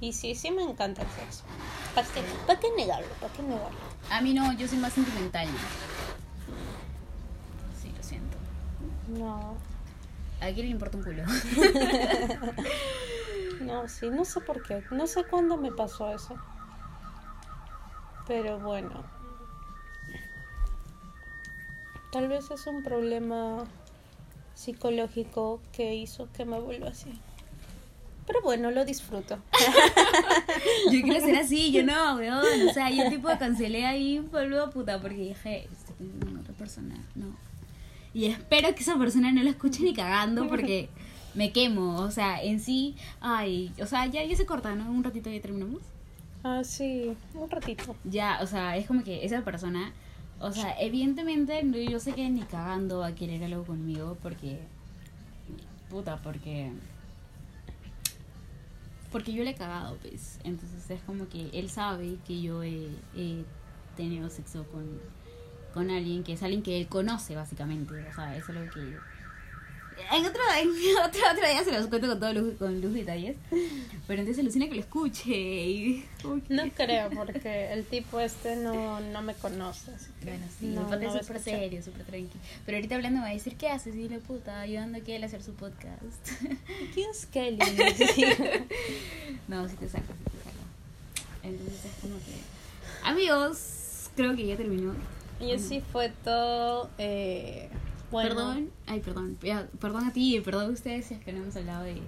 [0.02, 1.44] y sí, sí me encanta el sexo.
[1.96, 3.08] ¿Para qué, ¿Para qué negarlo?
[3.22, 3.80] ¿Para qué negarlo?
[4.12, 5.48] A mí no, yo soy más sentimental.
[9.10, 9.58] No,
[10.42, 11.24] ¿A quién le importa un culo?
[13.62, 14.84] no, sí, no sé por qué.
[14.92, 16.36] No sé cuándo me pasó eso.
[18.26, 19.04] Pero bueno.
[22.12, 23.66] Tal vez es un problema
[24.56, 27.20] psicológico que hizo que me vuelva así.
[28.26, 29.40] Pero bueno, lo disfruto.
[30.92, 32.68] Yo quiero ser así, yo no, weón.
[32.68, 36.96] O sea, yo tipo cancelé ahí polvo puta porque dije, estoy en otra persona.
[37.16, 37.49] No.
[38.14, 40.90] Y espero que esa persona no lo escuche ni cagando porque
[41.36, 41.98] me quemo.
[41.98, 44.90] O sea, en sí, ay, o sea, ya, ya se corta, ¿no?
[44.90, 45.82] Un ratito ya terminamos.
[46.44, 47.96] Ah, sí, un ratito.
[48.04, 49.94] Ya, o sea, es como que esa persona,
[50.40, 54.60] o sea, evidentemente yo sé que ni cagando va a querer algo conmigo porque,
[55.90, 56.72] puta, porque,
[59.12, 60.40] porque yo le he cagado, pues.
[60.44, 63.44] Entonces es como que él sabe que yo he, he
[63.98, 65.00] tenido sexo con,
[65.74, 67.94] con alguien que es alguien que él conoce, básicamente.
[67.94, 68.98] O sea, eso es lo que...
[70.12, 70.70] En otro, en
[71.06, 73.36] otro, otro día se los cuento con todo luz, con luz detalles.
[74.08, 76.06] Pero entonces alucina que lo escuche y...
[76.50, 79.92] No creo, porque el tipo este no, no me conoce.
[79.94, 82.42] Así que Bueno, sí, no, pata no es súper serio, súper tranquilo.
[82.66, 83.96] Pero ahorita hablando me va a decir, ¿qué haces?
[83.96, 86.28] Y la puta, ayudando a que él a hacer su podcast.
[86.94, 87.60] ¿Quién es Kelly?
[89.48, 90.64] no, sí te saco, sí te saco.
[91.44, 93.04] Entonces es como que...
[93.04, 94.94] Amigos, creo que ya terminó.
[95.40, 96.90] Y así fue todo.
[96.98, 97.70] Eh,
[98.12, 99.38] bueno, Perdón, ay, perdón.
[99.80, 102.02] Perdón a ti y perdón a ustedes si es que no hemos hablado de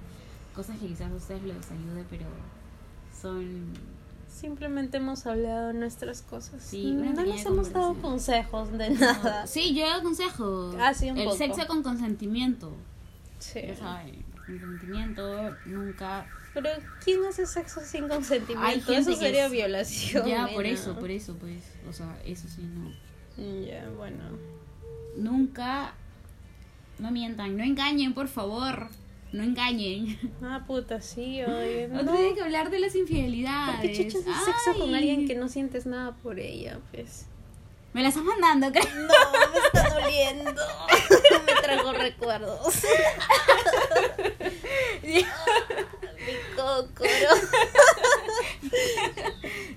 [0.56, 2.26] cosas que quizás a ustedes les ayude, pero
[3.20, 3.74] son...
[4.30, 6.64] Simplemente hemos hablado nuestras cosas.
[6.64, 9.46] Sí, no nos hemos dado consejos de nada.
[9.46, 10.74] Sí, yo aconsejo.
[10.80, 11.38] Ah, sí, un El poco.
[11.38, 12.72] sexo con consentimiento.
[13.40, 13.60] Sí.
[13.68, 16.70] Ya saben, consentimiento, nunca Pero
[17.04, 18.66] ¿quién hace sexo sin consentimiento?
[18.66, 20.26] Hay gente eso sería es- violación.
[20.26, 20.70] Ya, por nena.
[20.80, 21.62] eso, por eso, pues.
[21.88, 22.92] O sea, eso sí, no.
[23.42, 24.24] Ya, bueno.
[25.16, 25.94] Nunca.
[27.00, 28.90] No mientan, no engañen, por favor.
[29.32, 30.20] No engañen.
[30.44, 31.88] Ah, puta, sí, oye.
[31.92, 33.76] No, No, tienen que hablar de las infidelidades.
[33.78, 37.26] ¿Por qué chuchas haces sexo con alguien que no sientes nada por ella, pues?
[37.94, 38.86] Me la estás mandando, creo.
[38.86, 39.08] No,
[39.52, 40.52] me está doliendo.
[41.46, 42.84] me trajo recuerdos.
[45.04, 45.26] Mi
[46.56, 47.10] cócoro.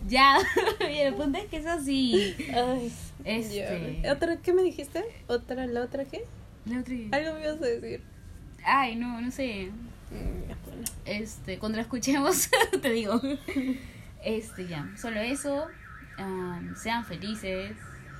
[0.06, 0.38] ya.
[0.88, 2.36] Y el punto es que es así.
[2.54, 2.92] Ay,
[3.24, 4.02] Este.
[4.10, 5.02] ¿Otra, ¿Qué me dijiste?
[5.26, 6.24] ¿Otra, la otra qué?
[6.66, 8.02] La otra- Algo me ibas a decir.
[8.64, 9.70] Ay, no, no sé.
[10.10, 10.52] Mm.
[11.06, 12.48] Este, cuando la escuchemos,
[12.82, 13.20] te digo.
[14.24, 14.90] Este, ya.
[14.96, 15.66] Solo eso.
[16.76, 17.72] sean felices.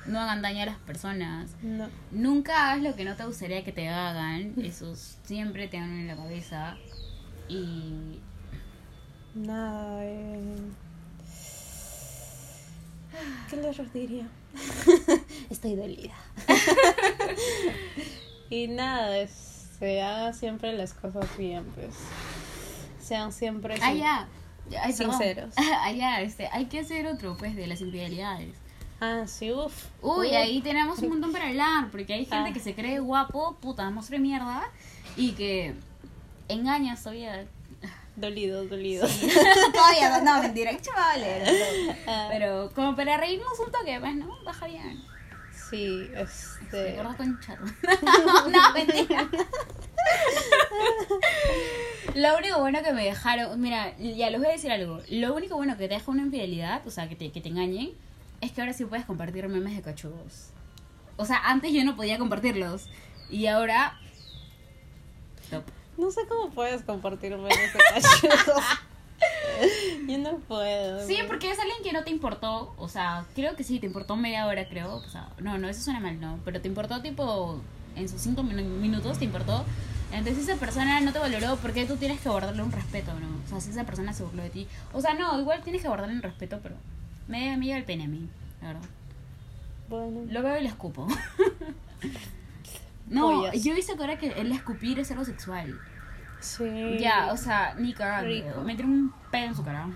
[0.07, 1.55] No hagan daño a las personas.
[1.63, 1.89] No.
[2.11, 4.53] Nunca hagas lo que no te gustaría que te hagan.
[4.63, 6.77] Eso siempre te en la cabeza.
[7.47, 8.19] Y.
[9.35, 10.55] Nada, eh...
[13.49, 14.27] ¿Qué les diría?
[15.49, 16.13] Estoy dolida.
[18.49, 21.93] y nada, se haga siempre las cosas bien, pues.
[23.01, 24.27] Sean siempre Ah, sin- ya.
[24.81, 25.11] Ay, perdón.
[25.17, 25.53] Sinceros.
[25.57, 26.47] Ah, ya, este.
[26.51, 28.55] Hay que hacer otro, pues, de las infidelidades.
[29.01, 29.85] Ah, sí, uff.
[30.01, 31.91] Uy, ahí tenemos un montón para hablar.
[31.91, 32.53] Porque hay gente Ah.
[32.53, 34.63] que se cree guapo, puta, monstruo de mierda.
[35.17, 35.75] Y que
[36.47, 37.45] engaña todavía.
[38.15, 39.07] Dolido, dolido.
[39.73, 41.49] todavía, no, mentira, chavales.
[42.07, 42.27] Ah.
[42.31, 44.43] Pero como para reírnos un toque, pues, ¿no?
[44.43, 45.03] Baja bien.
[45.51, 46.95] Sí, Sí, este.
[46.95, 47.65] gordo conchado.
[48.03, 49.27] no, no, mentira.
[52.13, 55.01] Lo único bueno que me dejaron, mira, ya les voy a decir algo.
[55.09, 57.91] Lo único bueno que te deja una infidelidad, o sea, que te, que te engañen,
[58.41, 60.49] es que ahora sí puedes compartir memes de cachorros.
[61.17, 62.87] O sea, antes yo no podía compartirlos.
[63.29, 63.99] Y ahora.
[65.49, 65.63] Top.
[65.97, 68.63] No sé cómo puedes compartir memes de cachorros.
[70.07, 71.07] Yo no puedo.
[71.07, 72.73] Sí, porque es alguien que no te importó.
[72.77, 74.95] O sea, creo que sí, te importó media hora, creo.
[74.95, 76.39] O sea, no, no, eso suena mal, no.
[76.43, 77.61] Pero te importó, tipo,
[77.95, 79.63] en sus cinco minu- minutos te importó.
[80.11, 83.27] Entonces esa persona no te valoró porque tú tienes que guardarle un respeto, ¿no?
[83.45, 84.67] O sea, si esa persona se burló de ti.
[84.93, 86.75] O sea, no, igual tienes que guardarle un respeto, pero
[87.27, 88.27] me, me lleva el pene a mí,
[88.61, 88.89] la verdad.
[89.89, 90.21] Bueno.
[90.29, 91.07] Lo veo y le escupo.
[93.07, 93.63] no, Pollas.
[93.63, 95.79] yo he visto que ahora que el escupir es algo sexual.
[96.39, 96.97] Sí.
[96.99, 98.29] Ya, o sea, ni cagando.
[98.29, 98.61] Rico.
[98.61, 99.87] Me tiene un pedo en su cara.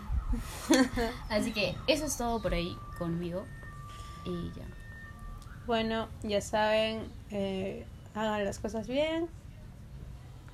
[1.30, 3.45] Así que eso es todo por ahí conmigo.
[4.26, 4.66] Y ya.
[5.66, 7.86] Bueno, ya saben, eh,
[8.16, 9.28] hagan las cosas bien,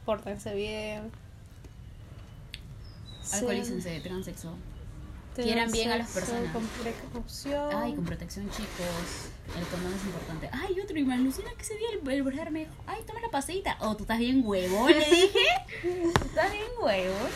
[0.06, 1.12] pórtense bien.
[3.34, 4.54] Alcoholícense, tengan sexo.
[5.44, 6.52] Quieran bien a las personas.
[6.52, 7.76] Con precaución.
[7.76, 9.30] Ay, con protección, chicos.
[9.58, 10.50] El condón es importante.
[10.52, 13.20] Ay, otro, y me alucina que ese día el, el brother me dijo, ay, toma
[13.22, 13.78] la paseita.
[13.80, 15.46] Oh, tú estás bien huevón, le dije.
[15.82, 17.30] Tú estás bien huevón.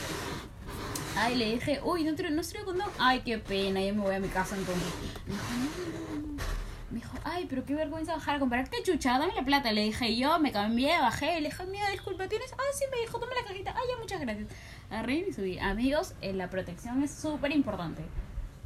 [1.16, 2.90] Ay, le dije, uy, no traigo, no traigo condón.
[2.98, 4.84] Ay, qué pena, ya me voy a mi casa entonces.
[5.28, 6.44] No, no, no.
[6.92, 8.70] Me dijo, ay, pero qué vergüenza bajar a comprar.
[8.70, 9.20] ¿Qué chucha?
[9.20, 9.72] Dame la plata.
[9.72, 11.40] Le dije yo, me cambié, bajé.
[11.40, 12.52] Le dije, amiga, disculpa, ¿tienes?
[12.54, 13.72] Ah, sí, me dijo, toma la cajita.
[13.76, 14.48] Ay, ya, muchas gracias.
[14.90, 15.60] Arriba y subí.
[15.60, 18.04] Amigos, eh, la protección es súper importante.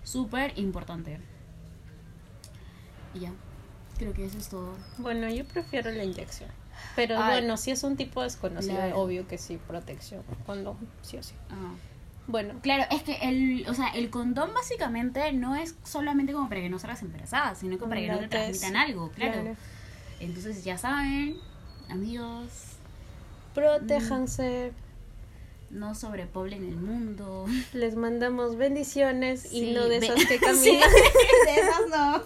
[0.03, 1.19] Súper importante.
[3.13, 3.31] Y ya.
[3.97, 4.73] Creo que eso es todo.
[4.97, 6.49] Bueno, yo prefiero la inyección.
[6.95, 7.39] Pero Ay.
[7.39, 10.23] bueno, si es un tipo desconocido, obvio que sí, protección.
[10.45, 11.35] Cuando sí o sí.
[11.49, 11.73] Ah.
[12.27, 16.61] Bueno, Claro, es que el, o sea, el condón básicamente no es solamente como para
[16.61, 19.41] que no salgas embarazada, sino que para que no te transmitan algo, claro.
[19.41, 19.55] Claro.
[20.19, 21.35] Entonces ya saben,
[21.89, 22.47] amigos,
[23.53, 24.71] protéjanse.
[25.69, 27.45] no sobrepoblen el mundo.
[27.73, 30.89] Les mandamos bendiciones y no de esas que Sí, caminan.
[31.45, 32.23] de esas no.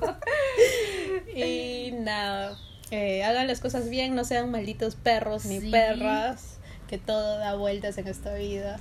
[1.35, 2.57] Y nada,
[2.91, 7.97] eh, hagan las cosas bien, no sean malditos perros ni perras, que todo da vueltas
[7.97, 8.79] en esta vida.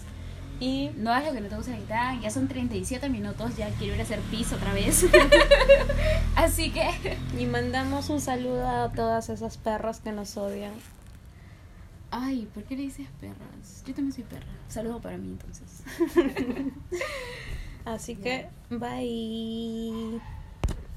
[0.58, 3.94] Y No hagas lo que no te gusta ahorita, ya son 37 minutos, ya quiero
[3.94, 5.04] ir a hacer pis otra vez.
[6.36, 10.72] Así que, Y mandamos un saludo a todas esas perras que nos odian.
[12.10, 13.82] ay, ¿por qué le dices perras?
[13.86, 14.46] Yo también soy perra.
[14.68, 15.82] Saludo para mí entonces.
[17.84, 20.20] Así que, bye.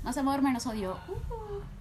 [0.03, 0.97] Más amor, menos odio.
[1.09, 1.78] Uh.